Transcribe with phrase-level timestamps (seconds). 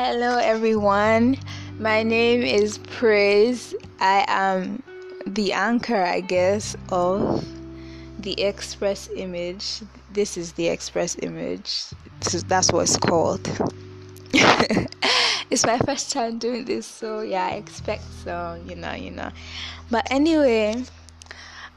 [0.00, 1.36] Hello, everyone.
[1.80, 3.74] My name is Praise.
[3.98, 4.80] I am
[5.26, 7.44] the anchor, I guess, of
[8.20, 9.82] the Express Image.
[10.12, 11.86] This is the Express Image.
[12.24, 13.44] Is, that's what it's called.
[15.50, 19.32] it's my first time doing this, so yeah, I expect so, you know, you know.
[19.90, 20.84] But anyway,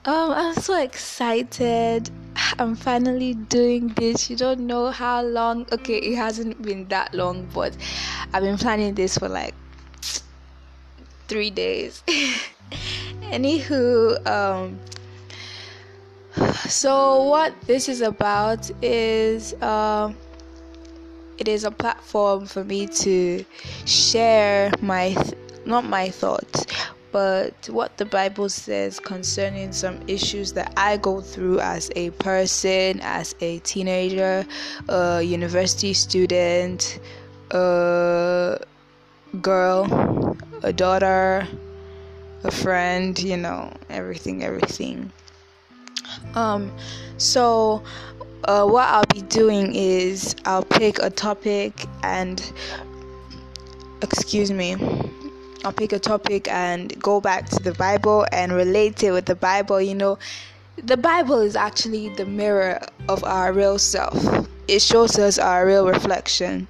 [0.05, 2.09] um, I'm so excited.
[2.57, 4.29] I'm finally doing this.
[4.29, 5.67] You don't know how long.
[5.71, 7.75] Okay, it hasn't been that long, but
[8.33, 9.53] I've been planning this for like
[11.27, 12.03] three days.
[13.29, 14.79] Anywho, um,
[16.67, 20.11] so what this is about is uh,
[21.37, 23.45] it is a platform for me to
[23.85, 26.65] share my th- not my thoughts
[27.11, 32.99] but what the Bible says concerning some issues that I go through as a person,
[33.01, 34.45] as a teenager,
[34.87, 36.99] a university student,
[37.51, 38.59] a
[39.41, 41.47] girl, a daughter,
[42.43, 45.11] a friend, you know, everything, everything.
[46.35, 46.71] Um,
[47.17, 47.83] so
[48.45, 52.41] uh, what I'll be doing is I'll pick a topic and
[54.01, 54.75] excuse me
[55.63, 59.35] I'll pick a topic and go back to the Bible and relate it with the
[59.35, 59.79] Bible.
[59.79, 60.17] You know,
[60.75, 65.85] the Bible is actually the mirror of our real self, it shows us our real
[65.85, 66.67] reflection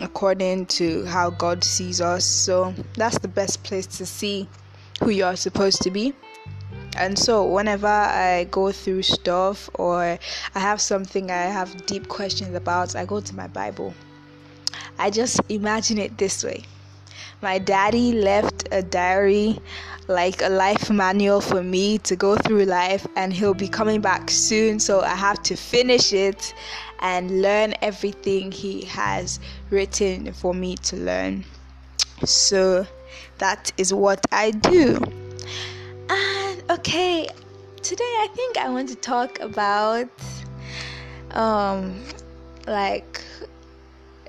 [0.00, 2.24] according to how God sees us.
[2.24, 4.48] So that's the best place to see
[5.00, 6.12] who you are supposed to be.
[6.96, 10.18] And so, whenever I go through stuff or
[10.54, 13.94] I have something I have deep questions about, I go to my Bible.
[14.98, 16.64] I just imagine it this way
[17.42, 19.58] my daddy left a diary,
[20.08, 24.30] like a life manual for me to go through life, and he'll be coming back
[24.30, 24.80] soon.
[24.80, 26.54] So I have to finish it
[27.00, 29.38] and learn everything he has
[29.70, 31.44] written for me to learn.
[32.24, 32.86] So
[33.38, 35.00] that is what I do.
[36.10, 37.28] And okay,
[37.82, 40.08] today I think I want to talk about
[41.32, 42.02] um
[42.66, 43.20] like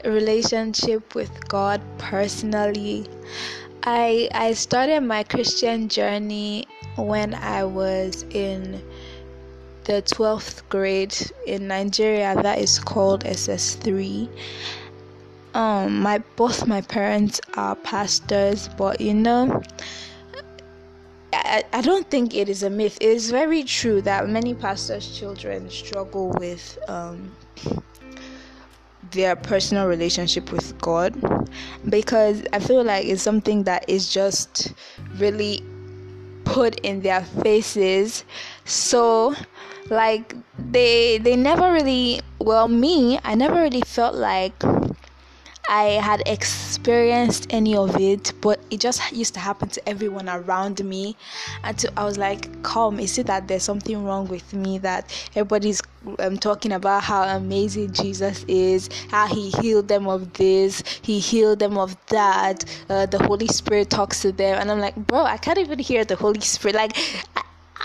[0.05, 3.07] relationship with God personally.
[3.83, 6.67] I I started my Christian journey
[6.97, 8.81] when I was in
[9.85, 11.15] the 12th grade
[11.45, 12.35] in Nigeria.
[12.41, 14.29] That is called SS3
[15.55, 19.63] um my both my parents are pastors but you know
[21.33, 22.97] I, I don't think it is a myth.
[23.01, 27.35] It is very true that many pastors children struggle with um
[29.11, 31.15] their personal relationship with God
[31.89, 34.73] because I feel like it's something that is just
[35.17, 35.63] really
[36.45, 38.23] put in their faces.
[38.65, 39.35] So
[39.89, 40.35] like
[40.71, 44.53] they they never really well me, I never really felt like
[45.69, 50.84] I had experienced any of it, but it just used to happen to everyone around
[50.84, 51.16] me.
[51.63, 54.80] And to, I was like, "Come, is it that there's something wrong with me?
[54.80, 55.80] That everybody's
[56.18, 61.59] um, talking about how amazing Jesus is, how He healed them of this, He healed
[61.59, 62.66] them of that.
[62.90, 66.03] Uh, the Holy Spirit talks to them, and I'm like, bro, I can't even hear
[66.03, 66.75] the Holy Spirit.
[66.75, 66.97] Like,
[67.38, 67.44] I,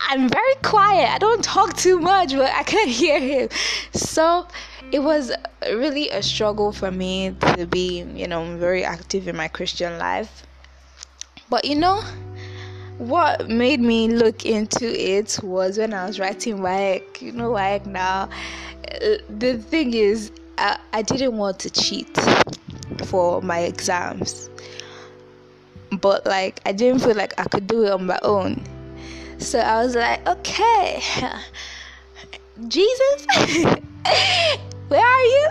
[0.09, 1.11] I'm very quiet.
[1.11, 3.49] I don't talk too much, but I can't hear Him.
[3.93, 4.47] So."
[4.93, 5.33] it was
[5.73, 10.47] really a struggle for me to be, you know, very active in my Christian life.
[11.51, 12.01] But you know,
[12.99, 17.23] what made me look into it was when I was writing WAEC.
[17.23, 18.29] You know, WAEC now.
[18.89, 22.17] Uh, the thing is, I, I didn't want to cheat
[23.07, 24.49] for my exams,
[25.91, 28.63] but like I didn't feel like I could do it on my own.
[29.39, 31.03] So I was like, okay,
[32.69, 33.27] Jesus.
[34.89, 35.49] where are you?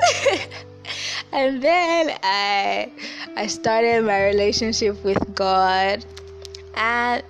[1.31, 2.91] and then I
[3.35, 6.05] I started my relationship with God
[6.75, 7.23] and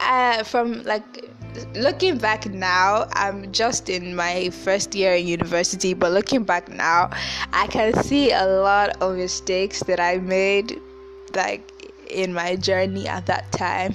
[0.00, 1.30] I, from like
[1.74, 7.10] looking back now I'm just in my first year in university but looking back now
[7.52, 10.80] I can see a lot of mistakes that I made
[11.34, 11.72] like
[12.10, 13.94] in my journey at that time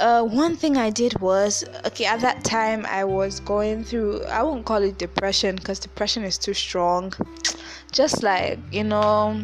[0.00, 4.42] uh, one thing I did was okay at that time I was going through I
[4.42, 7.12] won't call it depression because depression is too strong.
[7.92, 9.42] Just like you know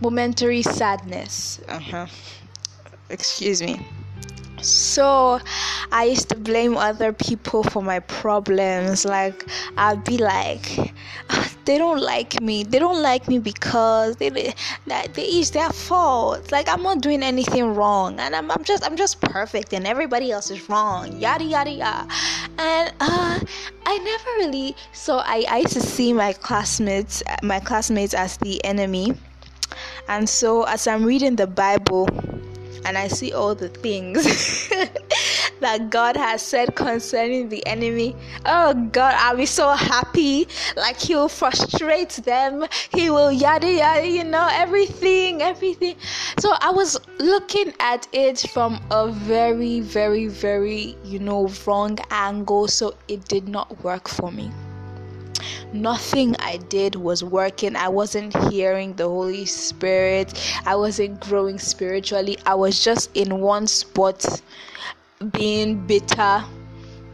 [0.00, 1.60] momentary sadness.
[1.68, 2.06] Uh-huh.
[3.10, 3.80] Excuse me.
[4.62, 5.40] So
[5.90, 9.04] I used to blame other people for my problems.
[9.04, 9.44] Like
[9.76, 10.94] I'd be like,
[11.64, 12.64] they don't like me.
[12.64, 14.54] They don't like me because they
[14.86, 16.50] that they is their fault.
[16.52, 20.32] Like I'm not doing anything wrong, and I'm, I'm just I'm just perfect, and everybody
[20.32, 21.16] else is wrong.
[21.18, 22.08] Yada yada yada.
[22.58, 23.40] And uh,
[23.86, 24.76] I never really.
[24.92, 29.14] So I I used to see my classmates my classmates as the enemy
[30.08, 32.08] And so, as I'm reading the Bible
[32.84, 34.26] and I see all the things
[35.62, 38.14] that God has said concerning the enemy,
[38.46, 40.46] oh God, I'll be so happy.
[40.76, 45.96] Like He will frustrate them, He will yada yada, you know, everything, everything.
[46.38, 52.68] So I was looking at it from a very, very, very, you know, wrong angle.
[52.68, 54.50] So it did not work for me
[55.72, 57.76] nothing I did was working.
[57.76, 60.38] I wasn't hearing the Holy Spirit.
[60.66, 62.38] I wasn't growing spiritually.
[62.46, 64.24] I was just in one spot,
[65.30, 66.44] being bitter,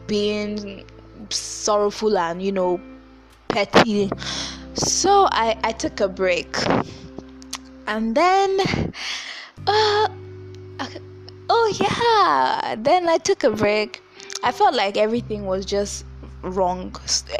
[0.07, 0.85] being
[1.31, 2.81] sorrowful, and you know,
[3.49, 4.11] petty.
[4.75, 6.57] So I, I took a break.
[7.87, 8.61] And then,
[9.67, 10.09] uh,
[11.49, 14.03] oh yeah, then I took a break.
[14.45, 16.05] I felt like everything was just
[16.43, 16.95] wrong.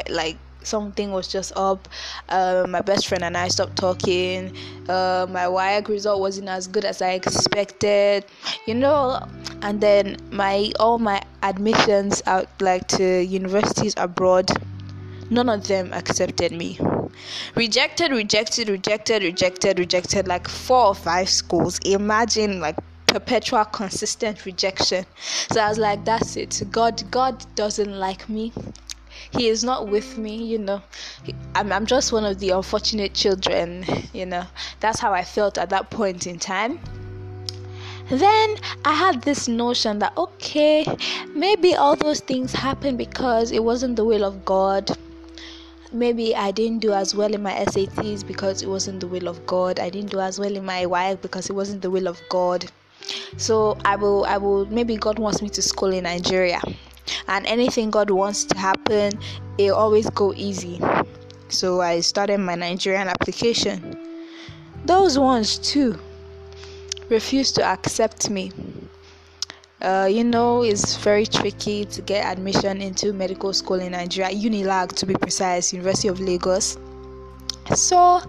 [0.09, 1.87] Like, something was just up.
[2.27, 4.55] Uh, my best friend and I stopped talking.
[4.87, 8.25] Uh, my WAEC result wasn't as good as I expected,
[8.65, 9.25] you know.
[9.61, 14.49] And then my all my admissions out like to universities abroad,
[15.29, 16.79] none of them accepted me.
[17.55, 20.27] Rejected, rejected, rejected, rejected, rejected.
[20.27, 21.79] Like four or five schools.
[21.85, 22.77] Imagine like
[23.07, 25.03] perpetual consistent rejection
[25.51, 28.53] so i was like that's it god god doesn't like me
[29.31, 30.81] he is not with me you know
[31.55, 34.45] I'm, I'm just one of the unfortunate children you know
[34.79, 36.79] that's how i felt at that point in time
[38.09, 38.55] then
[38.85, 40.83] I had this notion that okay,
[41.35, 44.89] maybe all those things happened because it wasn't the will of God.
[45.93, 49.45] Maybe I didn't do as well in my SATs because it wasn't the will of
[49.45, 49.79] God.
[49.79, 52.65] I didn't do as well in my WAEC because it wasn't the will of God.
[53.37, 56.61] So I will I will maybe God wants me to school in Nigeria
[57.27, 59.19] and anything God wants to happen,
[59.57, 60.79] it always go easy.
[61.49, 63.97] So I started my Nigerian application.
[64.85, 65.99] Those ones too
[67.09, 68.51] refused to accept me.
[69.81, 74.93] Uh, you know, it's very tricky to get admission into medical school in Nigeria, Unilag
[74.95, 76.77] to be precise, University of Lagos.
[77.75, 78.21] So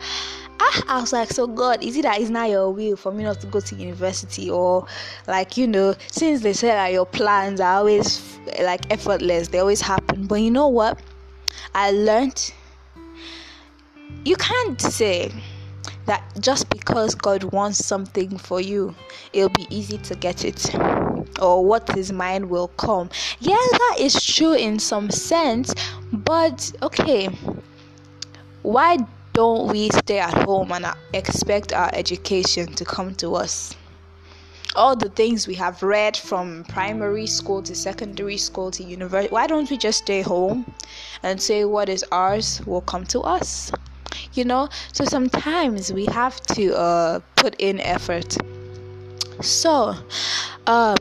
[0.61, 3.25] ah, I was like, so God, is it that it's not your will for me
[3.25, 4.87] not to go to university, or
[5.27, 9.81] like you know, since they said that your plans are always like effortless, they always
[9.81, 10.27] happen.
[10.27, 10.99] But you know what?
[11.75, 12.53] I learned
[14.25, 15.33] you can't say
[16.07, 18.95] that just because God wants something for you,
[19.33, 20.75] it'll be easy to get it,
[21.41, 23.09] or what His mind will come.
[23.39, 25.75] Yeah, that is true in some sense,
[26.13, 27.29] but okay,
[28.63, 28.99] why
[29.33, 33.75] don't we stay at home and expect our education to come to us?
[34.77, 39.47] All the things we have read from primary school to secondary school to university, why
[39.47, 40.73] don't we just stay home
[41.23, 43.73] and say what is ours will come to us?
[44.35, 48.37] You know, so sometimes we have to uh, put in effort.
[49.41, 49.95] So,
[50.67, 50.97] um,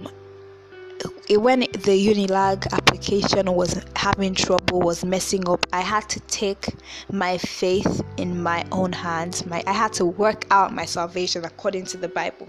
[1.38, 6.74] when the Unilag application was having trouble, was messing up, I had to take
[7.12, 9.46] my faith in my own hands.
[9.46, 12.48] My I had to work out my salvation according to the Bible.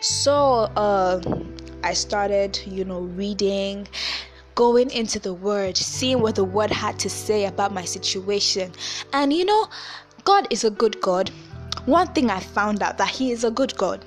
[0.00, 1.20] So uh,
[1.82, 3.88] I started, you know, reading,
[4.54, 8.70] going into the Word, seeing what the Word had to say about my situation,
[9.12, 9.68] and you know,
[10.22, 11.30] God is a good God.
[11.86, 14.04] One thing I found out that He is a good God.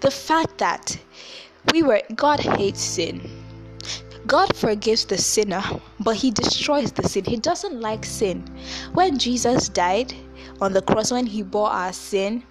[0.00, 0.98] The fact that
[1.72, 3.20] we were God hates sin.
[4.26, 5.62] God forgives the sinner,
[5.98, 7.24] but he destroys the sin.
[7.24, 8.44] He doesn't like sin.
[8.92, 10.14] When Jesus died
[10.60, 12.44] on the cross, when he bore our sin,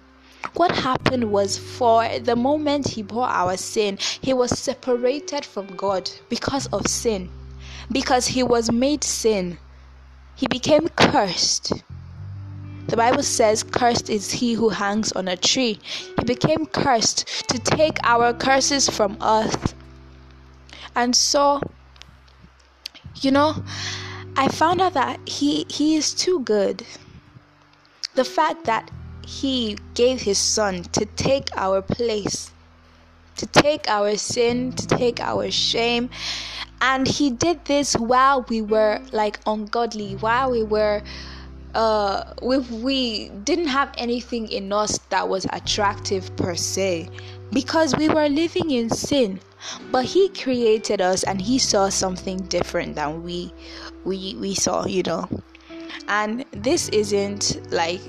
[0.54, 6.10] what happened was for the moment he bore our sin, he was separated from God
[6.28, 7.30] because of sin.
[7.92, 9.58] Because he was made sin,
[10.34, 11.72] he became cursed.
[12.88, 15.78] The Bible says, Cursed is he who hangs on a tree.
[16.18, 19.56] He became cursed to take our curses from us.
[20.96, 21.60] And so,
[23.22, 23.62] you know,
[24.36, 26.84] I found out that he he is too good.
[28.14, 28.90] The fact that
[29.24, 32.50] he gave his son to take our place,
[33.36, 36.10] to take our sin, to take our shame,
[36.80, 41.02] and he did this while we were like ungodly, while we were
[41.74, 47.08] uh we we didn't have anything in us that was attractive per se
[47.52, 49.40] because we were living in sin.
[49.92, 53.52] But he created us and he saw something different than we
[54.04, 55.28] we we saw you know.
[56.08, 58.00] And this isn't like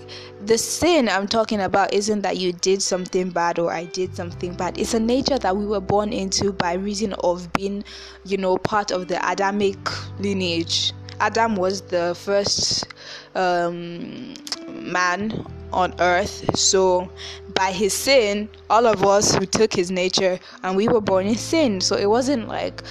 [0.46, 4.56] the sin i'm talking about isn't that you did something bad or i did something
[4.56, 4.77] bad.
[4.77, 7.84] It's a nature that we were born into by reason of being
[8.25, 9.77] you know part of the adamic
[10.20, 10.94] lineage.
[11.20, 12.88] Adam was the first
[13.36, 14.34] um,
[14.68, 16.58] man on earth.
[16.58, 17.10] So,
[17.56, 21.36] by his sin, all of us who took his nature and we were born in
[21.36, 21.82] sin.
[21.82, 22.82] So, it wasn't like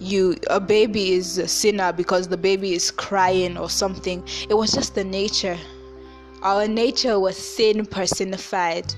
[0.00, 4.22] you a baby is a sinner because the baby is crying or something.
[4.48, 5.58] It was just the nature.
[6.42, 8.94] Our nature was sin personified.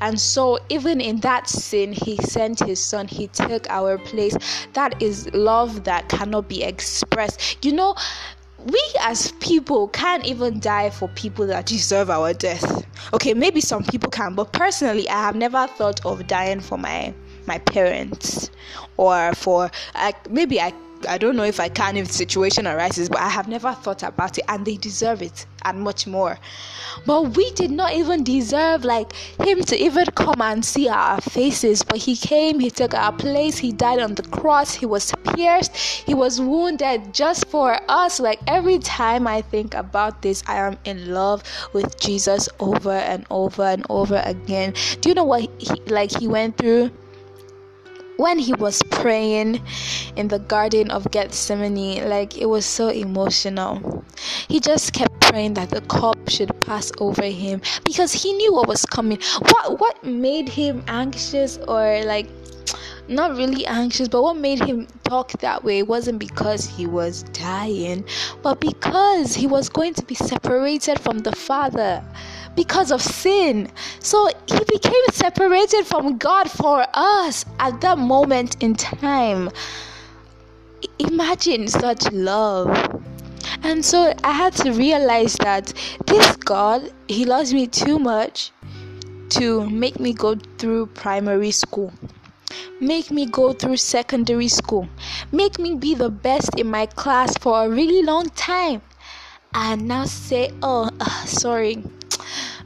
[0.00, 3.06] And so, even in that sin, He sent His Son.
[3.06, 4.36] He took our place.
[4.72, 7.64] That is love that cannot be expressed.
[7.64, 7.94] You know,
[8.64, 12.86] we as people can't even die for people that deserve our death.
[13.12, 17.14] Okay, maybe some people can, but personally, I have never thought of dying for my
[17.46, 18.50] my parents
[18.96, 20.72] or for like maybe I
[21.06, 24.02] I don't know if I can if the situation arises, but I have never thought
[24.02, 26.38] about it, and they deserve it and much more.
[27.06, 31.82] But we did not even deserve like him to even come and see our faces.
[31.82, 35.74] But he came, he took our place, he died on the cross, he was pierced,
[35.76, 38.20] he was wounded just for us.
[38.20, 41.42] Like every time I think about this, I am in love
[41.72, 44.74] with Jesus over and over and over again.
[45.00, 46.90] Do you know what he like he went through?
[48.22, 49.60] When he was praying
[50.14, 54.04] in the garden of Gethsemane, like it was so emotional.
[54.46, 58.68] He just kept praying that the cup should pass over him because he knew what
[58.68, 59.18] was coming.
[59.40, 62.28] What what made him anxious or like
[63.08, 68.04] not really anxious, but what made him talk that way wasn't because he was dying,
[68.40, 72.04] but because he was going to be separated from the Father
[72.54, 73.68] because of sin.
[74.00, 79.50] So he became separated from God for us at that moment in time.
[80.98, 82.68] Imagine such love.
[83.62, 85.72] And so I had to realize that
[86.06, 88.50] this God, He loves me too much
[89.30, 91.92] to make me go through primary school,
[92.80, 94.88] make me go through secondary school,
[95.30, 98.82] make me be the best in my class for a really long time,
[99.54, 101.84] and now say, Oh, uh, sorry,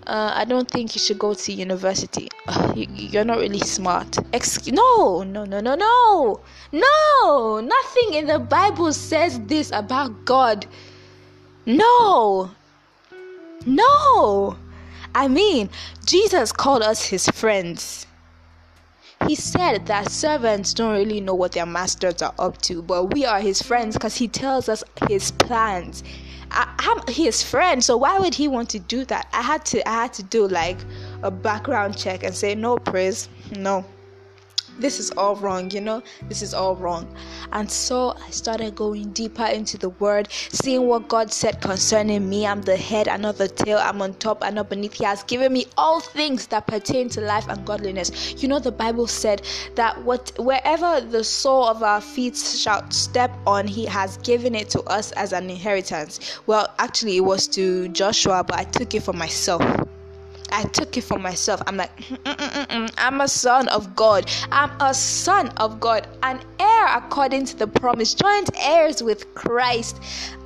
[0.07, 2.29] uh, I don't think you should go to university.
[2.75, 4.19] You, are not really smart.
[4.33, 6.41] Excuse no, no, no, no, no,
[6.73, 7.61] no.
[7.61, 10.67] Nothing in the Bible says this about God.
[11.65, 12.51] No,
[13.65, 14.57] no.
[15.15, 15.71] I mean,
[16.05, 18.07] Jesus called us his friends.
[19.27, 23.25] He said that servants don't really know what their masters are up to, but we
[23.25, 26.05] are his friends because he tells us his plans.
[26.51, 29.27] I, am his friend, so why would he want to do that?
[29.33, 30.79] I had to I had to do like
[31.23, 33.85] a background check and say no praise, no
[34.79, 37.07] this is all wrong, you know, this is all wrong.
[37.53, 42.47] And so I started going deeper into the word, seeing what God said concerning me.
[42.47, 44.95] I'm the head and not the tail, I'm on top and not beneath.
[44.95, 48.43] He has given me all things that pertain to life and godliness.
[48.43, 49.43] You know, the Bible said
[49.75, 54.71] that what wherever the sole of our feet shall step on, He has given it
[54.71, 56.39] to us as an inheritance.
[56.47, 59.63] Well, actually, it was to Joshua, but I took it for myself.
[60.57, 61.61] I took it for myself.
[61.67, 64.31] I'm like, mm, mm, mm, I'm a son of God.
[64.51, 70.01] I'm a son of God, an heir according to the promise, joint heirs with Christ.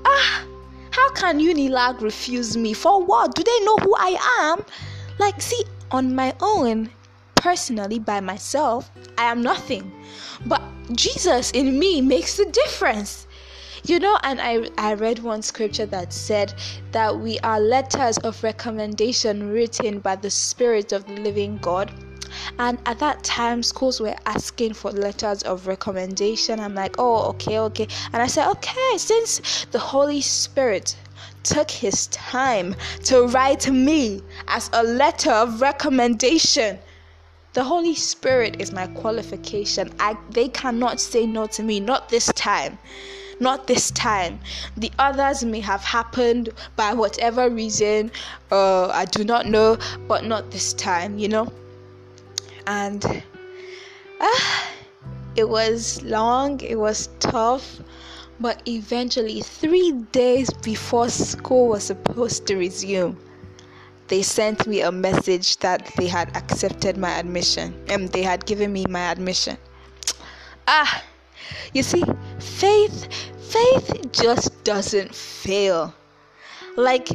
[0.04, 0.44] Ah,
[0.90, 2.72] how can Unilag refuse me?
[2.72, 3.36] For what?
[3.36, 4.64] Do they know who I am?
[5.20, 5.62] Like, see,
[5.92, 6.90] on my own,
[7.36, 9.92] personally, by myself, I am nothing.
[10.44, 13.28] But Jesus in me makes the difference.
[13.84, 16.52] You know, and I, I read one scripture that said
[16.92, 21.90] that we are letters of recommendation written by the Spirit of the living God.
[22.58, 26.60] And at that time, schools were asking for letters of recommendation.
[26.60, 27.88] I'm like, oh, okay, okay.
[28.12, 30.94] And I said, okay, since the Holy Spirit
[31.42, 36.78] took his time to write me as a letter of recommendation.
[37.54, 39.90] The Holy Spirit is my qualification.
[39.98, 42.78] I they cannot say no to me, not this time
[43.40, 44.38] not this time.
[44.76, 48.12] The others may have happened by whatever reason,
[48.52, 51.52] uh, I do not know, but not this time, you know.
[52.66, 53.04] And
[54.20, 54.60] uh,
[55.34, 57.80] it was long, it was tough,
[58.38, 63.18] but eventually, three days before school was supposed to resume,
[64.08, 68.72] they sent me a message that they had accepted my admission and they had given
[68.72, 69.56] me my admission.
[70.66, 71.04] Ah,
[71.72, 72.02] you see,
[72.38, 73.08] faith
[73.50, 75.92] faith just doesn't fail.
[76.76, 77.08] Like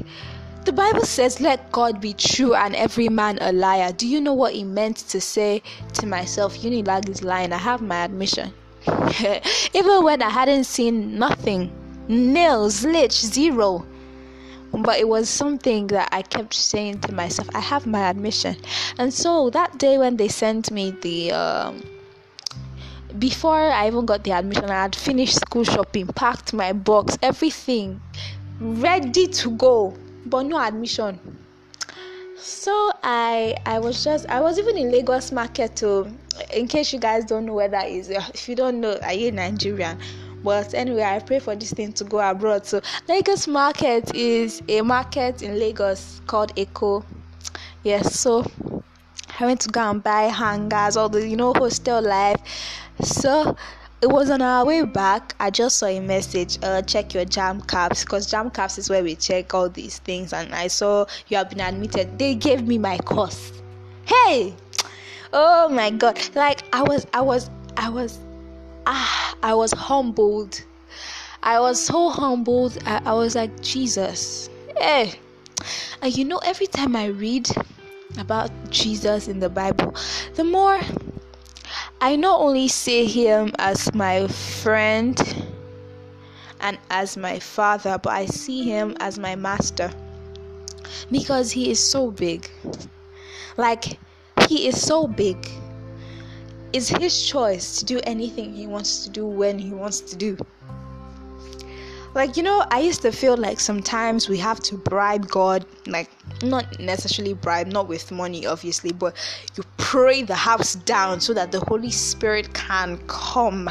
[0.66, 3.94] the Bible says, let God be true and every man a liar.
[3.94, 5.62] Do you know what he meant to say
[5.94, 7.54] to myself, Unilag is lying?
[7.54, 8.54] I have my admission.
[9.74, 11.72] Even when I hadn't seen nothing,
[12.08, 13.86] nil, zilch, zero.
[14.74, 18.58] But it was something that I kept saying to myself, I have my admission.
[18.98, 21.82] And so that day when they sent me the um,
[23.20, 28.02] before I even got the admission, I had finished school shopping, packed my box, everything
[28.60, 29.94] ready to go,
[30.26, 31.20] but no admission.
[32.38, 36.08] so I I was just I was even in Lagos market too.
[36.54, 39.14] In case you guys don't know where that is, uh, if you don't know, are
[39.14, 39.98] you Nigerian?
[40.44, 42.66] But anyway, I pray for this thing to go abroad.
[42.66, 47.04] So Lagos market is a market in Lagos called Eco.
[47.84, 48.46] Yes, so
[49.40, 52.40] I went to go and buy hangers, all the you know hostel life.
[53.02, 53.58] So
[54.02, 55.36] it was on our way back.
[55.40, 56.58] I just saw a message.
[56.64, 60.32] Uh, check your JAMB CAPS because JAMB CAPS is where we check all these things.
[60.32, 62.18] And I saw you have been admitted.
[62.18, 63.52] They gave me my course.
[64.06, 64.54] Hey,
[65.34, 66.20] oh my god!
[66.36, 68.20] Like I was, I was, I was,
[68.86, 70.64] ah, I was humbled.
[71.44, 72.78] I was so humbled.
[72.86, 74.50] I, I was like Jesus.
[74.78, 75.14] Hey,
[76.02, 77.50] and you know, every time I read
[78.18, 79.94] about Jesus in the Bible,
[80.36, 80.80] the more
[82.02, 85.20] I not only see him as my friend
[86.60, 89.92] and as my father, but I see him as my master
[91.12, 92.50] because he is so big.
[93.58, 93.98] Like,
[94.48, 95.38] he is so big.
[96.74, 100.38] It's his choice to do anything he wants to do when he wants to do.
[102.14, 106.10] Like, you know, I used to feel like sometimes we have to bribe God, like,
[106.44, 109.16] not necessarily bribe, not with money, obviously, but
[109.56, 113.70] you pray the house down so that the Holy Spirit can come.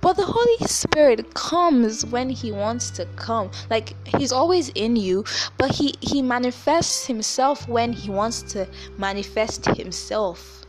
[0.00, 3.50] But the Holy Spirit comes when He wants to come.
[3.68, 5.24] Like He's always in you,
[5.58, 10.64] but He He manifests Himself when He wants to manifest Himself.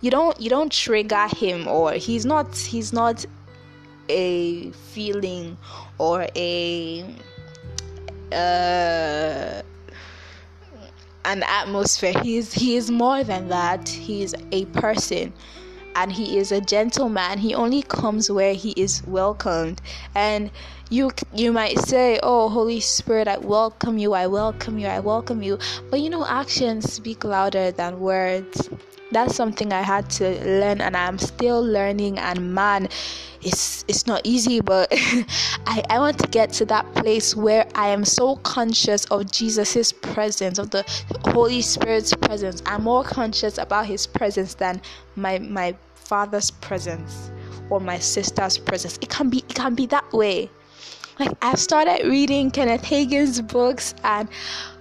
[0.00, 3.26] You don't you don't trigger Him, or He's not He's not
[4.08, 5.56] a feeling
[5.98, 7.04] or a
[8.32, 9.62] uh,
[11.24, 12.14] an atmosphere.
[12.22, 13.88] He is he is more than that.
[13.88, 15.32] He is a person
[15.94, 17.38] and he is a gentleman.
[17.38, 19.80] He only comes where he is welcomed.
[20.14, 20.50] And
[20.90, 24.14] you you might say, "Oh, Holy Spirit, I welcome you.
[24.14, 24.86] I welcome you.
[24.86, 25.58] I welcome you."
[25.90, 28.68] But you know, actions speak louder than words
[29.12, 32.88] that's something I had to learn and I'm still learning and man
[33.42, 34.88] it's it's not easy but
[35.66, 39.92] I, I want to get to that place where I am so conscious of Jesus's
[39.92, 40.84] presence of the
[41.26, 42.62] Holy Spirit's presence.
[42.66, 44.80] I'm more conscious about his presence than
[45.16, 47.30] my my father's presence
[47.70, 48.98] or my sister's presence.
[49.00, 50.50] It can be it can be that way.
[51.18, 54.28] Like I've started reading Kenneth Hagin's books and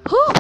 [0.10, 0.34] whoo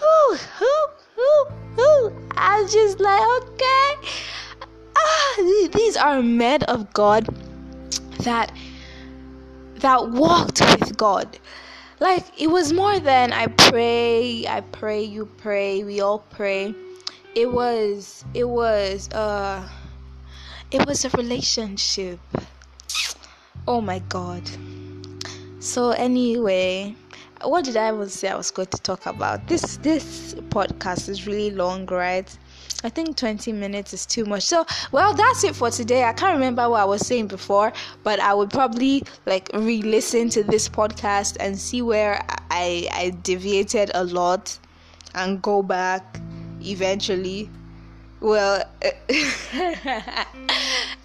[0.00, 1.44] whoo whoo whoo
[1.76, 3.96] whoo I was just like, okay,
[4.96, 7.28] ah, these are men of God
[8.20, 8.52] that
[9.76, 11.38] that walked with God.
[12.00, 16.74] Like it was more than I pray, I pray, you pray, we all pray.
[17.34, 19.68] It was, it was, uh,
[20.70, 22.20] it was a relationship.
[23.66, 24.42] Oh my God.
[25.60, 26.94] So anyway,
[27.44, 29.46] what did I even say I was going to talk about?
[29.48, 32.36] This this podcast is really long, right?
[32.82, 34.42] I think 20 minutes is too much.
[34.42, 36.04] So, well, that's it for today.
[36.04, 40.42] I can't remember what I was saying before, but I would probably like re-listen to
[40.42, 44.58] this podcast and see where I I deviated a lot
[45.14, 46.20] and go back
[46.60, 47.48] eventually.
[48.20, 48.64] Well,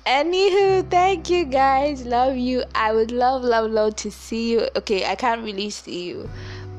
[0.06, 2.06] Anywho, thank you guys.
[2.06, 2.64] Love you.
[2.74, 4.68] I would love, love, love to see you.
[4.76, 6.30] Okay, I can't really see you,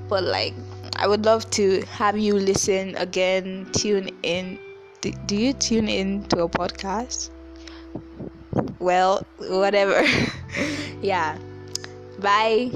[0.09, 0.55] but like,
[0.97, 4.59] I would love to have you listen again, tune in.
[5.01, 7.31] Do, do you tune in to a podcast?
[8.79, 10.05] Well, whatever.
[11.03, 11.39] yeah.
[12.19, 12.71] Bye.